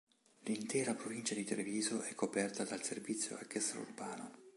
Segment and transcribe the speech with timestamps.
[0.45, 4.31] L'intera provincia di Treviso è coperta dal servizio extraurbano.